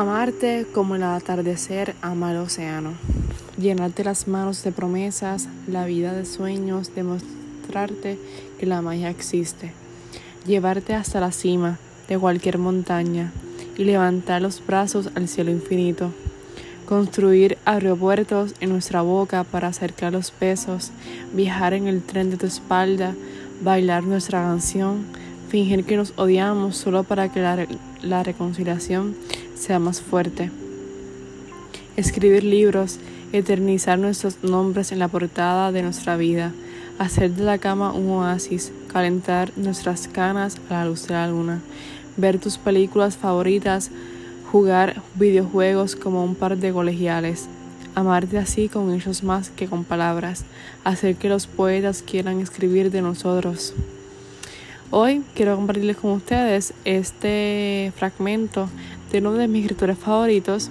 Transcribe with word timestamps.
Amarte 0.00 0.66
como 0.72 0.94
el 0.94 1.02
atardecer 1.02 1.94
ama 2.00 2.30
el 2.30 2.38
océano. 2.38 2.94
Llenarte 3.58 4.02
las 4.02 4.28
manos 4.28 4.64
de 4.64 4.72
promesas, 4.72 5.46
la 5.66 5.84
vida 5.84 6.14
de 6.14 6.24
sueños, 6.24 6.94
demostrarte 6.94 8.18
que 8.58 8.64
la 8.64 8.80
magia 8.80 9.10
existe. 9.10 9.72
Llevarte 10.46 10.94
hasta 10.94 11.20
la 11.20 11.32
cima 11.32 11.78
de 12.08 12.18
cualquier 12.18 12.56
montaña 12.56 13.30
y 13.76 13.84
levantar 13.84 14.40
los 14.40 14.66
brazos 14.66 15.10
al 15.16 15.28
cielo 15.28 15.50
infinito. 15.50 16.12
Construir 16.86 17.58
aeropuertos 17.66 18.54
en 18.60 18.70
nuestra 18.70 19.02
boca 19.02 19.44
para 19.44 19.68
acercar 19.68 20.14
los 20.14 20.32
besos, 20.40 20.92
viajar 21.34 21.74
en 21.74 21.88
el 21.88 22.00
tren 22.00 22.30
de 22.30 22.38
tu 22.38 22.46
espalda, 22.46 23.14
bailar 23.60 24.04
nuestra 24.04 24.40
canción, 24.40 25.04
fingir 25.50 25.84
que 25.84 25.98
nos 25.98 26.14
odiamos 26.16 26.78
solo 26.78 27.04
para 27.04 27.30
que 27.30 27.40
la, 27.40 27.66
la 28.00 28.22
reconciliación 28.22 29.14
sea 29.60 29.78
más 29.78 30.00
fuerte. 30.00 30.50
Escribir 31.96 32.44
libros, 32.44 32.98
eternizar 33.32 33.98
nuestros 33.98 34.42
nombres 34.42 34.90
en 34.90 34.98
la 34.98 35.08
portada 35.08 35.70
de 35.70 35.82
nuestra 35.82 36.16
vida, 36.16 36.52
hacer 36.98 37.32
de 37.32 37.44
la 37.44 37.58
cama 37.58 37.92
un 37.92 38.10
oasis, 38.10 38.72
calentar 38.92 39.52
nuestras 39.56 40.08
canas 40.08 40.58
a 40.70 40.74
la 40.74 40.84
luz 40.86 41.06
de 41.06 41.14
la 41.14 41.28
luna, 41.28 41.60
ver 42.16 42.38
tus 42.38 42.58
películas 42.58 43.16
favoritas, 43.16 43.90
jugar 44.50 45.02
videojuegos 45.14 45.94
como 45.94 46.24
un 46.24 46.34
par 46.34 46.56
de 46.56 46.72
colegiales, 46.72 47.46
amarte 47.94 48.38
así 48.38 48.68
con 48.68 48.92
hechos 48.94 49.22
más 49.22 49.50
que 49.50 49.66
con 49.66 49.84
palabras, 49.84 50.44
hacer 50.84 51.16
que 51.16 51.28
los 51.28 51.46
poetas 51.46 52.02
quieran 52.02 52.40
escribir 52.40 52.90
de 52.90 53.02
nosotros. 53.02 53.74
Hoy 54.92 55.22
quiero 55.36 55.54
compartirles 55.54 55.98
con 55.98 56.10
ustedes 56.10 56.74
este 56.84 57.92
fragmento 57.94 58.68
de 59.12 59.18
uno 59.18 59.34
de 59.34 59.46
mis 59.46 59.62
escritores 59.62 59.96
favoritos. 59.96 60.68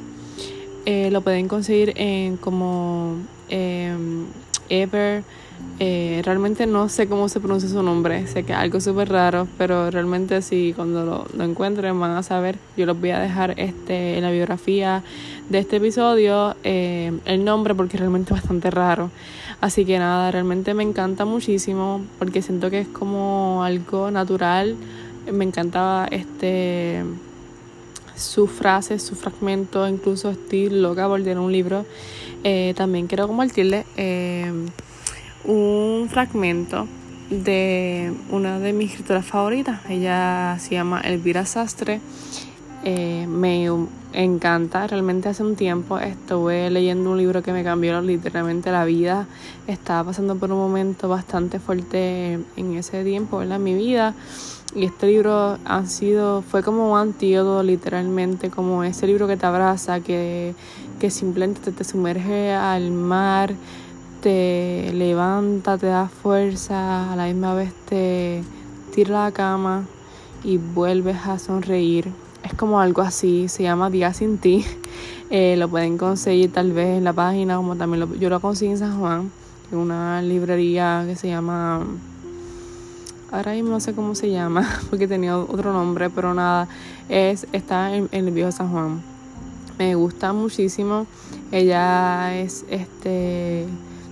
Eh, 0.85 1.09
lo 1.09 1.21
pueden 1.21 1.47
conseguir 1.47 1.93
en 1.95 2.35
como 2.35 3.15
em, 3.47 4.25
Ever. 4.67 5.23
Eh, 5.81 6.21
realmente 6.25 6.67
no 6.67 6.89
sé 6.89 7.07
cómo 7.07 7.29
se 7.29 7.39
pronuncia 7.39 7.69
su 7.69 7.81
nombre, 7.81 8.27
sé 8.27 8.43
que 8.43 8.51
es 8.51 8.57
algo 8.57 8.81
súper 8.81 9.07
raro, 9.07 9.47
pero 9.57 9.89
realmente 9.89 10.41
si 10.41 10.73
cuando 10.73 11.25
lo, 11.33 11.43
encuentren 11.43 11.97
van 11.99 12.11
a 12.11 12.23
saber. 12.23 12.57
Yo 12.75 12.85
los 12.85 12.99
voy 12.99 13.11
a 13.11 13.19
dejar 13.19 13.57
este, 13.57 14.17
en 14.17 14.23
la 14.23 14.31
biografía 14.31 15.03
de 15.49 15.59
este 15.59 15.77
episodio 15.77 16.57
eh, 16.65 17.17
el 17.23 17.45
nombre 17.45 17.75
porque 17.75 17.97
realmente 17.97 18.33
es 18.33 18.41
bastante 18.41 18.69
raro. 18.69 19.09
Así 19.61 19.85
que 19.85 19.97
nada, 19.99 20.31
realmente 20.31 20.73
me 20.73 20.83
encanta 20.83 21.23
muchísimo 21.23 22.01
porque 22.17 22.41
siento 22.41 22.69
que 22.69 22.81
es 22.81 22.87
como 22.87 23.63
algo 23.63 24.11
natural. 24.11 24.75
Me 25.31 25.45
encantaba 25.45 26.07
este 26.11 27.03
sus 28.15 28.51
frases, 28.51 29.01
sus 29.01 29.17
fragmentos, 29.17 29.89
incluso 29.89 30.29
estoy 30.29 30.69
loca 30.69 31.07
por 31.07 31.21
leer 31.21 31.39
un 31.39 31.51
libro. 31.51 31.85
Eh, 32.43 32.73
también 32.75 33.07
quiero 33.07 33.27
compartirles 33.27 33.85
eh, 33.95 34.51
un 35.45 36.07
fragmento 36.09 36.87
de 37.29 38.13
una 38.31 38.59
de 38.59 38.73
mis 38.73 38.91
escritoras 38.91 39.25
favoritas. 39.25 39.81
Ella 39.89 40.57
se 40.59 40.75
llama 40.75 41.01
Elvira 41.01 41.45
Sastre. 41.45 42.01
Eh, 42.83 43.27
me 43.27 43.69
encanta, 44.13 44.87
realmente 44.87 45.27
hace 45.27 45.43
un 45.43 45.55
tiempo 45.55 45.99
estuve 45.99 46.69
leyendo 46.69 47.11
un 47.11 47.17
libro 47.17 47.43
que 47.43 47.51
me 47.51 47.63
cambió 47.63 48.01
literalmente 48.01 48.71
la 48.71 48.85
vida. 48.85 49.27
Estaba 49.67 50.05
pasando 50.05 50.35
por 50.35 50.51
un 50.51 50.57
momento 50.57 51.09
bastante 51.09 51.59
fuerte 51.59 52.39
en 52.55 52.77
ese 52.77 53.03
tiempo, 53.03 53.41
en 53.41 53.63
mi 53.63 53.73
vida. 53.73 54.13
Y 54.75 54.85
este 54.85 55.07
libro 55.07 55.57
ha 55.65 55.85
sido, 55.87 56.43
fue 56.43 56.61
como 56.61 56.91
un 56.93 56.99
antídoto 56.99 57.63
literalmente, 57.63 58.51
como 58.51 58.83
ese 58.83 59.07
libro 59.07 59.27
que 59.27 59.35
te 59.35 59.45
abraza, 59.45 59.99
que, 59.99 60.53
que 60.99 61.09
simplemente 61.09 61.71
te, 61.71 61.83
sumerge 61.83 62.53
al 62.53 62.91
mar, 62.91 63.55
te 64.21 64.91
levanta, 64.93 65.77
te 65.77 65.87
da 65.87 66.07
fuerza, 66.07 67.11
a 67.11 67.15
la 67.15 67.25
misma 67.25 67.53
vez 67.53 67.73
te 67.87 68.43
tira 68.93 69.25
la 69.25 69.31
cama 69.31 69.85
y 70.43 70.57
vuelves 70.57 71.17
a 71.25 71.39
sonreír. 71.39 72.11
Es 72.43 72.53
como 72.53 72.79
algo 72.79 73.01
así, 73.01 73.47
se 73.47 73.63
llama 73.63 73.89
Día 73.89 74.13
sin 74.13 74.37
ti. 74.37 74.65
Eh, 75.31 75.55
lo 75.57 75.69
pueden 75.69 75.99
conseguir 75.99 76.51
tal 76.51 76.71
vez 76.71 76.97
en 76.97 77.03
la 77.03 77.13
página, 77.13 77.57
como 77.57 77.75
también 77.75 77.99
lo, 77.99 78.15
yo 78.15 78.31
lo 78.31 78.39
conseguí 78.39 78.71
en 78.71 78.79
San 78.79 78.99
Juan, 78.99 79.29
en 79.71 79.77
una 79.77 80.23
librería 80.23 81.03
que 81.05 81.15
se 81.15 81.27
llama 81.27 81.85
ahora 83.31 83.53
mismo 83.53 83.69
no 83.69 83.79
sé 83.79 83.93
cómo 83.93 84.15
se 84.15 84.31
llama, 84.31 84.67
porque 84.89 85.07
tenía 85.07 85.37
otro 85.37 85.73
nombre, 85.73 86.09
pero 86.09 86.33
nada, 86.33 86.67
es, 87.09 87.47
está 87.51 87.95
en, 87.95 88.09
el 88.11 88.31
viejo 88.31 88.51
San 88.51 88.71
Juan. 88.71 89.01
Me 89.77 89.95
gusta 89.95 90.33
muchísimo. 90.33 91.05
Ella 91.51 92.37
es 92.37 92.65
este 92.69 93.65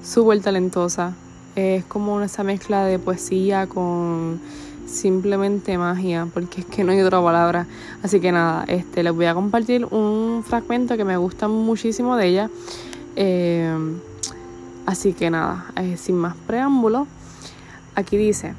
súper 0.07 0.41
talentosa. 0.41 1.13
Es 1.56 1.84
como 1.85 2.22
esa 2.22 2.44
mezcla 2.44 2.85
de 2.85 3.00
poesía 3.00 3.68
con 3.68 4.40
simplemente 4.85 5.78
magia, 5.78 6.28
porque 6.34 6.62
es 6.62 6.68
que 6.68 6.84
no 6.84 6.91
hay 6.91 7.01
otra 7.01 7.22
palabra. 7.22 7.68
Así 8.03 8.19
que 8.19 8.31
nada, 8.31 8.63
este 8.68 9.03
les 9.03 9.13
voy 9.13 9.25
a 9.25 9.34
compartir 9.34 9.85
un 9.85 10.44
fragmento 10.47 10.95
que 10.95 11.03
me 11.03 11.18
gusta 11.18 11.47
muchísimo 11.47 12.16
de 12.16 12.28
ella. 12.28 12.50
Eh, 13.16 13.75
así 14.85 15.13
que 15.13 15.29
nada, 15.29 15.66
eh, 15.75 15.97
sin 15.97 16.16
más 16.16 16.35
preámbulo, 16.47 17.07
aquí 17.95 18.18
dice. 18.18 18.53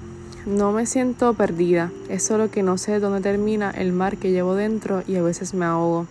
No 0.46 0.72
me 0.72 0.86
siento 0.86 1.34
perdida, 1.34 1.90
es 2.08 2.22
solo 2.22 2.50
que 2.50 2.62
no 2.62 2.78
sé 2.78 3.00
dónde 3.00 3.20
termina 3.20 3.70
el 3.70 3.92
mar 3.92 4.16
que 4.16 4.30
llevo 4.30 4.54
dentro 4.54 5.02
y 5.06 5.16
a 5.16 5.22
veces 5.22 5.52
me 5.52 5.66
ahogo. 5.66 6.06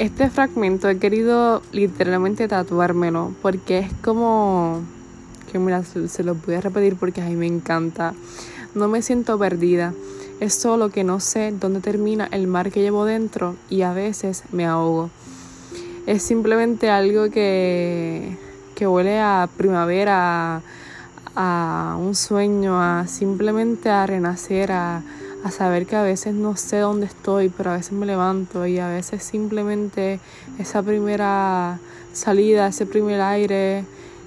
Este 0.00 0.30
fragmento 0.30 0.88
he 0.88 0.96
querido 0.96 1.60
literalmente 1.72 2.48
tatuármelo 2.48 3.34
porque 3.42 3.80
es 3.80 3.92
como 4.02 4.80
que 5.52 5.58
mira, 5.58 5.82
se 5.82 6.24
lo 6.24 6.36
voy 6.36 6.54
a 6.54 6.62
repetir 6.62 6.96
porque 6.96 7.20
a 7.20 7.26
mí 7.26 7.36
me 7.36 7.46
encanta. 7.46 8.14
No 8.74 8.88
me 8.88 9.02
siento 9.02 9.38
perdida, 9.38 9.92
es 10.40 10.54
solo 10.54 10.88
que 10.88 11.04
no 11.04 11.20
sé 11.20 11.52
dónde 11.52 11.80
termina 11.80 12.26
el 12.32 12.46
mar 12.46 12.72
que 12.72 12.80
llevo 12.80 13.04
dentro 13.04 13.56
y 13.68 13.82
a 13.82 13.92
veces 13.92 14.44
me 14.52 14.64
ahogo. 14.64 15.10
Es 16.06 16.22
simplemente 16.22 16.88
algo 16.88 17.28
que, 17.28 18.38
que 18.74 18.86
huele 18.86 19.20
a 19.20 19.50
primavera, 19.58 20.62
a 21.36 21.98
un 22.00 22.14
sueño, 22.14 22.80
a 22.80 23.06
simplemente 23.06 23.90
a 23.90 24.06
renacer, 24.06 24.72
a, 24.72 25.02
a 25.44 25.50
saber 25.50 25.86
que 25.86 25.96
a 25.96 26.02
veces 26.02 26.34
no 26.34 26.56
sé 26.56 26.78
dónde 26.78 27.06
estoy, 27.06 27.48
pero 27.48 27.70
a 27.70 27.76
veces 27.76 27.92
me 27.92 28.06
levanto 28.06 28.66
y 28.66 28.78
a 28.78 28.88
veces 28.88 29.22
simplemente 29.22 30.20
esa 30.58 30.82
primera 30.82 31.78
salida, 32.12 32.68
ese 32.68 32.86
primer 32.86 33.20
aire, 33.20 33.84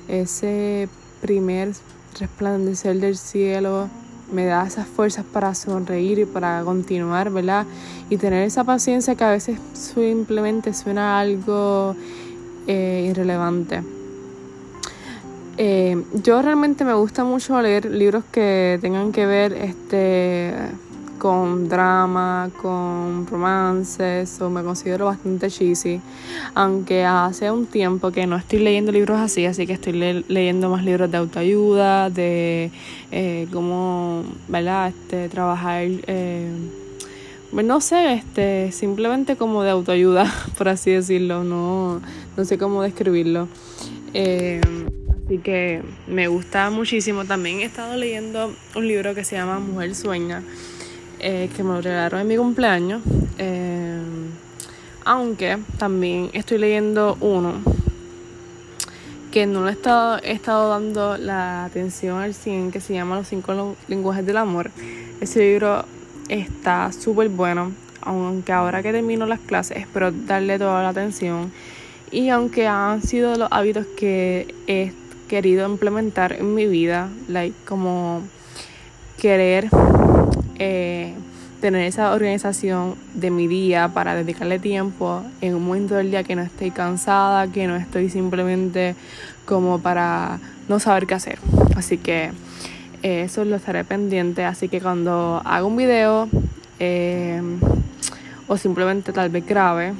ese 0.07 0.89
primer 1.21 1.73
resplandecer 2.19 2.99
del 2.99 3.17
cielo 3.17 3.89
me 4.31 4.45
da 4.45 4.65
esas 4.65 4.87
fuerzas 4.87 5.25
para 5.31 5.53
sonreír 5.53 6.19
y 6.19 6.25
para 6.25 6.63
continuar, 6.63 7.29
¿verdad? 7.29 7.65
Y 8.09 8.17
tener 8.17 8.43
esa 8.43 8.63
paciencia 8.63 9.15
que 9.15 9.23
a 9.23 9.31
veces 9.31 9.59
simplemente 9.73 10.73
suena 10.73 11.19
algo 11.19 11.95
eh, 12.67 13.07
irrelevante. 13.09 13.83
Eh, 15.57 16.03
yo 16.23 16.41
realmente 16.41 16.83
me 16.83 16.93
gusta 16.93 17.23
mucho 17.23 17.61
leer 17.61 17.85
libros 17.85 18.23
que 18.31 18.79
tengan 18.81 19.11
que 19.11 19.27
ver 19.27 19.53
este 19.53 20.51
con 21.23 21.69
drama, 21.69 22.49
con 22.61 23.25
romances, 23.27 24.41
o 24.41 24.49
me 24.49 24.61
considero 24.61 25.05
bastante 25.05 25.49
cheesy, 25.49 26.01
aunque 26.53 27.05
hace 27.05 27.49
un 27.49 27.65
tiempo 27.65 28.11
que 28.11 28.27
no 28.27 28.35
estoy 28.35 28.59
leyendo 28.59 28.91
libros 28.91 29.21
así, 29.21 29.45
así 29.45 29.65
que 29.65 29.71
estoy 29.71 29.93
leyendo 30.27 30.69
más 30.69 30.83
libros 30.83 31.09
de 31.09 31.15
autoayuda, 31.15 32.09
de 32.09 32.71
eh, 33.13 33.47
cómo, 33.53 34.25
¿verdad? 34.49 34.89
Este, 34.89 35.29
trabajar, 35.29 35.85
eh, 36.07 36.51
no 37.53 37.79
sé, 37.79 38.15
este, 38.15 38.73
simplemente 38.73 39.37
como 39.37 39.63
de 39.63 39.69
autoayuda, 39.69 40.29
por 40.57 40.67
así 40.67 40.91
decirlo, 40.91 41.45
no, 41.45 42.01
no 42.35 42.43
sé 42.43 42.57
cómo 42.57 42.83
describirlo. 42.83 43.47
Eh, 44.13 44.59
Así 45.25 45.37
que 45.37 45.81
me 46.05 46.27
gusta 46.27 46.69
muchísimo. 46.69 47.23
También 47.23 47.59
he 47.59 47.63
estado 47.63 47.95
leyendo 47.95 48.53
un 48.75 48.87
libro 48.87 49.15
que 49.15 49.23
se 49.23 49.37
llama 49.37 49.57
Mujer 49.57 49.95
Sueña, 49.95 50.43
eh, 51.25 51.49
que 51.55 51.63
me 51.63 51.69
lo 51.69 51.81
regalaron 51.81 52.19
en 52.19 52.27
mi 52.27 52.35
cumpleaños. 52.35 53.01
Eh, 53.37 53.97
aunque 55.05 55.57
también 55.77 56.29
estoy 56.33 56.57
leyendo 56.57 57.17
uno 57.21 57.61
que 59.31 59.45
no 59.45 59.63
le 59.63 59.71
he 59.71 59.73
estado, 59.73 60.19
he 60.21 60.33
estado 60.33 60.69
dando 60.69 61.17
la 61.17 61.63
atención 61.63 62.19
al 62.19 62.33
100, 62.33 62.71
que 62.71 62.81
se 62.81 62.93
llama 62.93 63.15
Los 63.15 63.29
cinco 63.29 63.75
lenguajes 63.87 64.25
del 64.25 64.35
amor. 64.35 64.69
Ese 65.21 65.39
libro 65.39 65.85
está 66.27 66.91
súper 66.91 67.29
bueno, 67.29 67.71
aunque 68.01 68.51
ahora 68.51 68.83
que 68.83 68.91
termino 68.91 69.25
las 69.25 69.39
clases 69.39 69.77
espero 69.77 70.11
darle 70.11 70.59
toda 70.59 70.83
la 70.83 70.89
atención. 70.89 71.53
Y 72.11 72.29
aunque 72.29 72.67
han 72.67 73.01
sido 73.01 73.35
los 73.35 73.47
hábitos 73.49 73.87
que 73.97 74.53
he 74.67 74.91
querido 75.29 75.67
implementar 75.67 76.33
en 76.33 76.53
mi 76.53 76.67
vida, 76.67 77.09
like 77.29 77.55
como 77.65 78.21
querer 79.17 79.69
eh, 80.59 81.13
tener 81.63 81.83
esa 81.83 82.11
organización 82.11 82.95
de 83.13 83.31
mi 83.31 83.47
día 83.47 83.87
para 83.93 84.15
dedicarle 84.15 84.59
tiempo 84.59 85.23
en 85.39 85.55
un 85.55 85.65
momento 85.65 85.95
del 85.95 86.11
día 86.11 86.23
que 86.23 86.35
no 86.35 86.41
estoy 86.41 86.71
cansada, 86.71 87.47
que 87.47 87.67
no 87.67 87.77
estoy 87.77 88.09
simplemente 88.09 88.95
como 89.45 89.79
para 89.79 90.39
no 90.67 90.79
saber 90.79 91.07
qué 91.07 91.13
hacer. 91.13 91.39
Así 91.77 91.97
que 91.97 92.31
eh, 93.01 93.21
eso 93.21 93.45
lo 93.45 93.55
estaré 93.55 93.85
pendiente. 93.85 94.43
Así 94.43 94.67
que 94.67 94.81
cuando 94.81 95.41
haga 95.45 95.63
un 95.63 95.77
video 95.77 96.27
eh, 96.79 97.41
o 98.47 98.57
simplemente 98.57 99.13
tal 99.13 99.29
vez 99.29 99.45
grave, 99.45 99.93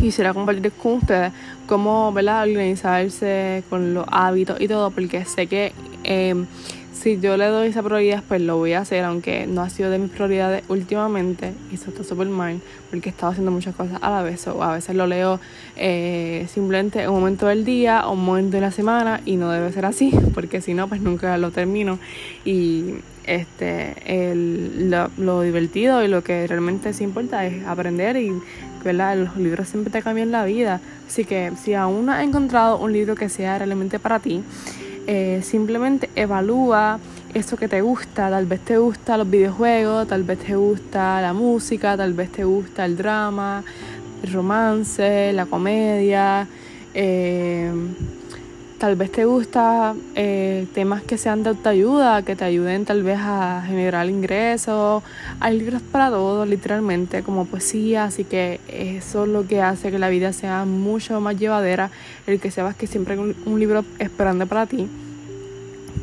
quisiera 0.00 0.32
compartir 0.32 0.70
con 0.70 0.94
ustedes 0.94 1.32
cómo 1.66 2.12
¿verdad? 2.12 2.48
organizarse 2.48 3.64
con 3.68 3.92
los 3.92 4.06
hábitos 4.08 4.60
y 4.60 4.68
todo, 4.68 4.92
porque 4.92 5.24
sé 5.24 5.48
que 5.48 5.72
si 7.00 7.18
yo 7.18 7.38
le 7.38 7.46
doy 7.46 7.68
esa 7.68 7.82
prioridad, 7.82 8.22
pues 8.28 8.42
lo 8.42 8.58
voy 8.58 8.74
a 8.74 8.80
hacer, 8.80 9.04
aunque 9.04 9.46
no 9.46 9.62
ha 9.62 9.70
sido 9.70 9.90
de 9.90 9.98
mis 9.98 10.10
prioridades 10.10 10.62
últimamente, 10.68 11.54
y 11.70 11.76
eso 11.76 11.90
está 11.90 12.04
súper 12.04 12.28
mal, 12.28 12.60
porque 12.90 13.08
he 13.08 13.12
estado 13.12 13.32
haciendo 13.32 13.50
muchas 13.50 13.74
cosas 13.74 13.98
a 14.02 14.10
la 14.10 14.22
vez, 14.22 14.46
o 14.46 14.62
a 14.62 14.74
veces 14.74 14.94
lo 14.94 15.06
leo 15.06 15.40
eh, 15.76 16.46
simplemente 16.52 17.02
en 17.02 17.08
un 17.08 17.20
momento 17.20 17.46
del 17.46 17.64
día 17.64 18.06
o 18.06 18.12
un 18.12 18.24
momento 18.24 18.58
de 18.58 18.60
la 18.60 18.70
semana, 18.70 19.22
y 19.24 19.36
no 19.36 19.50
debe 19.50 19.72
ser 19.72 19.86
así, 19.86 20.12
porque 20.34 20.60
si 20.60 20.74
no, 20.74 20.88
pues 20.88 21.00
nunca 21.00 21.38
lo 21.38 21.50
termino. 21.50 21.98
Y 22.44 22.96
este 23.24 23.94
el, 24.06 24.90
lo, 24.90 25.10
lo, 25.16 25.42
divertido 25.42 26.02
y 26.02 26.08
lo 26.08 26.24
que 26.24 26.46
realmente 26.46 26.92
sí 26.92 27.04
importa 27.04 27.46
es 27.46 27.64
aprender 27.66 28.16
y 28.16 28.32
¿verdad? 28.82 29.16
los 29.16 29.36
libros 29.36 29.68
siempre 29.68 29.92
te 29.92 30.02
cambian 30.02 30.30
la 30.30 30.44
vida. 30.44 30.80
Así 31.06 31.24
que 31.24 31.52
si 31.62 31.74
aún 31.74 32.06
no 32.06 32.12
has 32.12 32.24
encontrado 32.24 32.78
un 32.78 32.92
libro 32.92 33.14
que 33.14 33.28
sea 33.28 33.58
realmente 33.58 33.98
para 33.98 34.18
ti, 34.20 34.42
eh, 35.06 35.40
simplemente 35.42 36.10
evalúa 36.14 36.98
eso 37.34 37.56
que 37.56 37.68
te 37.68 37.80
gusta. 37.80 38.30
Tal 38.30 38.46
vez 38.46 38.60
te 38.60 38.78
gusta 38.78 39.16
los 39.16 39.28
videojuegos, 39.28 40.08
tal 40.08 40.22
vez 40.24 40.38
te 40.38 40.56
gusta 40.56 41.20
la 41.20 41.32
música, 41.32 41.96
tal 41.96 42.12
vez 42.12 42.30
te 42.30 42.44
gusta 42.44 42.84
el 42.84 42.96
drama, 42.96 43.62
el 44.22 44.32
romance, 44.32 45.32
la 45.32 45.46
comedia. 45.46 46.46
Eh, 46.94 47.72
tal 48.80 48.96
vez 48.96 49.12
te 49.12 49.26
gusta 49.26 49.94
eh, 50.14 50.66
temas 50.72 51.02
que 51.02 51.18
sean 51.18 51.42
de 51.42 51.50
autoayuda, 51.50 52.22
que 52.22 52.34
te 52.34 52.44
ayuden 52.44 52.86
tal 52.86 53.02
vez 53.02 53.18
a 53.20 53.62
generar 53.66 54.08
ingresos. 54.08 55.02
Hay 55.38 55.58
libros 55.58 55.82
para 55.82 56.08
todo, 56.08 56.46
literalmente, 56.46 57.22
como 57.22 57.44
poesía, 57.44 58.04
así 58.04 58.24
que 58.24 58.58
eso 58.68 59.24
es 59.24 59.28
lo 59.28 59.46
que 59.46 59.60
hace 59.60 59.90
que 59.90 59.98
la 59.98 60.08
vida 60.08 60.32
sea 60.32 60.64
mucho 60.64 61.20
más 61.20 61.38
llevadera, 61.38 61.90
el 62.26 62.40
que 62.40 62.50
sepas 62.50 62.74
que 62.74 62.86
siempre 62.86 63.14
hay 63.14 63.36
un 63.44 63.60
libro 63.60 63.84
esperando 63.98 64.46
para 64.46 64.64
ti, 64.64 64.88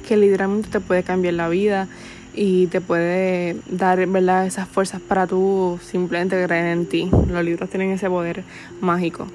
que 0.07 0.15
literalmente 0.15 0.69
te 0.69 0.79
puede 0.79 1.01
cambiar 1.01 1.33
la 1.33 1.49
vida 1.49 1.87
y 2.35 2.67
te 2.67 2.79
puede 2.79 3.55
dar 3.71 4.05
¿verdad? 4.05 4.45
esas 4.45 4.67
fuerzas 4.67 5.01
para 5.01 5.25
tú 5.25 5.79
simplemente 5.81 6.41
creer 6.45 6.67
en 6.67 6.85
ti. 6.85 7.09
Los 7.27 7.43
libros 7.43 7.71
tienen 7.71 7.89
ese 7.89 8.07
poder 8.07 8.43
mágico. 8.81 9.25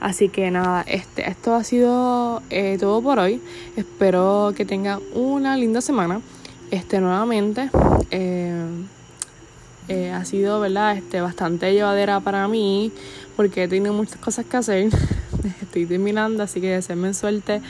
Así 0.00 0.28
que 0.28 0.50
nada, 0.50 0.82
este, 0.82 1.28
esto 1.28 1.54
ha 1.54 1.64
sido 1.64 2.42
eh, 2.50 2.76
todo 2.78 3.00
por 3.02 3.18
hoy. 3.18 3.40
Espero 3.76 4.52
que 4.56 4.64
tengan 4.64 5.00
una 5.14 5.56
linda 5.56 5.80
semana. 5.80 6.20
Este 6.70 7.00
nuevamente. 7.00 7.70
Eh, 8.10 8.66
eh, 9.88 10.10
ha 10.10 10.24
sido 10.24 10.58
verdad 10.60 10.96
este 10.96 11.20
bastante 11.20 11.72
llevadera 11.72 12.18
para 12.18 12.48
mí 12.48 12.90
porque 13.36 13.64
he 13.64 13.68
tenido 13.68 13.94
muchas 13.94 14.16
cosas 14.16 14.44
que 14.44 14.56
hacer 14.56 14.88
estoy 15.62 15.86
terminando 15.86 16.42
así 16.42 16.60
que 16.60 16.70
desearme 16.70 17.14
suerte 17.14 17.62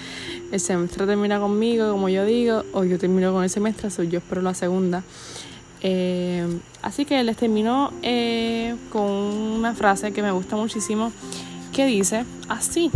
el 0.51 0.59
semestre 0.59 1.05
termina 1.05 1.39
conmigo 1.39 1.91
como 1.91 2.09
yo 2.09 2.25
digo 2.25 2.63
o 2.73 2.85
yo 2.85 2.99
termino 2.99 3.35
con 3.35 3.45
el 3.45 3.51
semestre 3.51 3.91
soy 3.91 4.09
yo 4.09 4.21
espero 4.21 4.41
la 4.41 4.55
segunda 4.55 5.05
así 6.81 7.05
que 7.05 7.23
les 7.23 7.37
termino 7.37 7.93
con 8.91 9.03
una 9.03 9.75
frase 9.75 10.13
que 10.13 10.23
me 10.23 10.31
gusta 10.31 10.57
muchísimo 10.57 11.13
que 11.77 11.85
dice 11.85 12.25
así, 12.49 12.91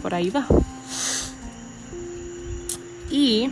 por 0.00 0.14
ahí 0.14 0.30
va. 0.30 0.46
Y 3.10 3.50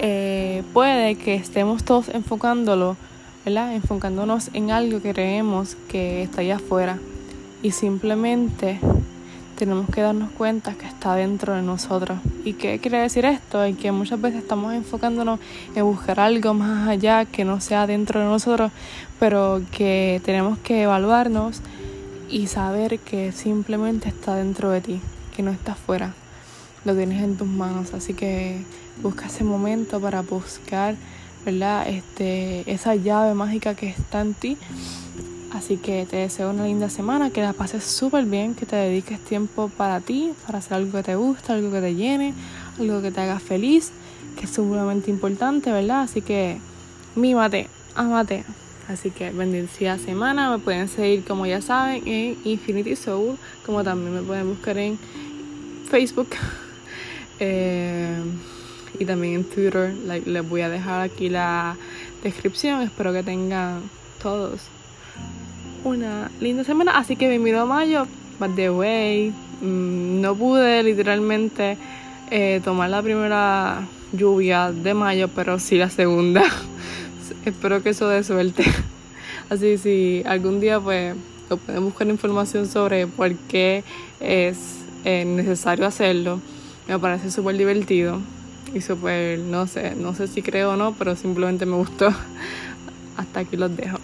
eh, 0.00 0.64
puede 0.72 1.14
que 1.14 1.36
estemos 1.36 1.84
todos 1.84 2.08
enfocándolo, 2.08 2.96
¿verdad? 3.44 3.72
Enfocándonos 3.76 4.50
en 4.52 4.72
algo 4.72 5.00
que 5.00 5.14
creemos 5.14 5.76
que 5.88 6.24
está 6.24 6.40
allá 6.40 6.56
afuera 6.56 6.98
y 7.62 7.70
simplemente 7.70 8.80
tenemos 9.56 9.88
que 9.90 10.00
darnos 10.00 10.32
cuenta 10.32 10.74
que 10.74 10.86
está 10.86 11.14
dentro 11.14 11.54
de 11.54 11.62
nosotros. 11.62 12.18
¿Y 12.44 12.54
qué 12.54 12.80
quiere 12.80 12.98
decir 12.98 13.26
esto? 13.26 13.64
Y 13.64 13.74
que 13.74 13.92
muchas 13.92 14.20
veces 14.20 14.42
estamos 14.42 14.74
enfocándonos 14.74 15.38
en 15.76 15.84
buscar 15.84 16.18
algo 16.18 16.52
más 16.52 16.88
allá 16.88 17.26
que 17.26 17.44
no 17.44 17.60
sea 17.60 17.86
dentro 17.86 18.18
de 18.18 18.26
nosotros, 18.26 18.72
pero 19.20 19.62
que 19.70 20.20
tenemos 20.24 20.58
que 20.58 20.82
evaluarnos 20.82 21.62
y 22.30 22.46
saber 22.46 22.98
que 23.00 23.32
simplemente 23.32 24.08
está 24.08 24.36
dentro 24.36 24.70
de 24.70 24.80
ti, 24.80 25.00
que 25.34 25.42
no 25.42 25.50
está 25.50 25.72
afuera, 25.72 26.14
lo 26.84 26.94
tienes 26.94 27.22
en 27.22 27.36
tus 27.36 27.48
manos, 27.48 27.92
así 27.92 28.14
que 28.14 28.62
busca 29.02 29.26
ese 29.26 29.44
momento 29.44 30.00
para 30.00 30.22
buscar, 30.22 30.94
¿verdad? 31.44 31.88
Este, 31.88 32.70
esa 32.70 32.94
llave 32.94 33.34
mágica 33.34 33.74
que 33.74 33.88
está 33.88 34.20
en 34.20 34.34
ti. 34.34 34.56
Así 35.52 35.78
que 35.78 36.06
te 36.06 36.18
deseo 36.18 36.50
una 36.50 36.66
linda 36.66 36.88
semana, 36.88 37.30
que 37.30 37.42
la 37.42 37.52
pases 37.52 37.82
súper 37.82 38.24
bien, 38.24 38.54
que 38.54 38.66
te 38.66 38.76
dediques 38.76 39.18
tiempo 39.18 39.68
para 39.68 40.00
ti, 40.00 40.32
para 40.46 40.58
hacer 40.58 40.74
algo 40.74 40.92
que 40.92 41.02
te 41.02 41.16
gusta, 41.16 41.54
algo 41.54 41.72
que 41.72 41.80
te 41.80 41.94
llene, 41.96 42.34
algo 42.78 43.02
que 43.02 43.10
te 43.10 43.20
haga 43.20 43.40
feliz, 43.40 43.90
que 44.38 44.44
es 44.44 44.50
sumamente 44.50 45.10
importante, 45.10 45.72
¿verdad? 45.72 46.02
Así 46.02 46.22
que 46.22 46.58
mímate, 47.16 47.68
amate. 47.96 48.44
Así 48.90 49.10
que 49.10 49.30
bendecida 49.30 49.98
semana. 49.98 50.50
Me 50.50 50.58
pueden 50.58 50.88
seguir, 50.88 51.22
como 51.24 51.46
ya 51.46 51.60
saben, 51.60 52.02
en 52.06 52.36
Infinity 52.44 52.96
Soul. 52.96 53.36
Como 53.64 53.84
también 53.84 54.14
me 54.14 54.22
pueden 54.22 54.48
buscar 54.48 54.76
en 54.78 54.98
Facebook. 55.88 56.28
Eh, 57.42 58.18
y 58.98 59.06
también 59.06 59.36
en 59.36 59.44
Twitter. 59.44 59.94
les 60.26 60.46
voy 60.46 60.60
a 60.60 60.68
dejar 60.68 61.00
aquí 61.00 61.30
la 61.30 61.74
descripción. 62.22 62.82
Espero 62.82 63.14
que 63.14 63.22
tengan 63.22 63.80
todos 64.22 64.60
una 65.82 66.30
linda 66.38 66.64
semana. 66.64 66.98
Así 66.98 67.16
que 67.16 67.30
bienvenido 67.30 67.62
a 67.62 67.64
mayo. 67.64 68.06
By 68.38 68.54
the 68.54 68.70
way, 68.70 69.30
mm, 69.62 70.20
no 70.20 70.34
pude 70.34 70.82
literalmente 70.82 71.78
eh, 72.30 72.60
tomar 72.62 72.90
la 72.90 73.00
primera 73.00 73.88
lluvia 74.12 74.70
de 74.70 74.92
mayo, 74.92 75.28
pero 75.28 75.58
sí 75.58 75.78
la 75.78 75.88
segunda. 75.88 76.44
espero 77.44 77.82
que 77.82 77.90
eso 77.90 78.08
dé 78.08 78.22
suerte. 78.24 78.64
Así 79.50 79.78
si 79.78 80.22
algún 80.26 80.60
día 80.60 80.80
pues 80.80 81.14
lo 81.48 81.56
pueden 81.56 81.84
buscar 81.84 82.06
información 82.08 82.66
sobre 82.68 83.06
por 83.06 83.34
qué 83.34 83.82
es 84.20 84.56
eh, 85.04 85.24
necesario 85.24 85.86
hacerlo. 85.86 86.40
Me 86.88 86.98
parece 86.98 87.30
súper 87.30 87.56
divertido 87.56 88.20
y 88.74 88.80
súper, 88.80 89.38
no 89.38 89.66
sé, 89.66 89.94
no 89.96 90.14
sé 90.14 90.26
si 90.28 90.42
creo 90.42 90.72
o 90.72 90.76
no, 90.76 90.94
pero 90.94 91.16
simplemente 91.16 91.66
me 91.66 91.76
gustó. 91.76 92.08
Hasta 93.16 93.40
aquí 93.40 93.56
los 93.56 93.76
dejo. 93.76 93.98